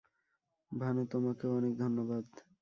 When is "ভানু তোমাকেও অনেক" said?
0.71-1.73